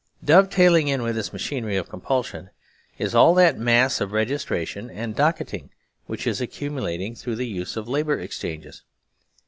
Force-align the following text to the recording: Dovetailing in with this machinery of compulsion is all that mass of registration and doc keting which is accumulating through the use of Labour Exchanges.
Dovetailing 0.25 0.87
in 0.87 1.03
with 1.03 1.13
this 1.13 1.31
machinery 1.31 1.77
of 1.77 1.87
compulsion 1.87 2.49
is 2.97 3.13
all 3.13 3.35
that 3.35 3.59
mass 3.59 4.01
of 4.01 4.13
registration 4.13 4.89
and 4.89 5.15
doc 5.15 5.37
keting 5.37 5.69
which 6.07 6.25
is 6.25 6.41
accumulating 6.41 7.13
through 7.13 7.35
the 7.35 7.45
use 7.45 7.77
of 7.77 7.87
Labour 7.87 8.17
Exchanges. 8.19 8.81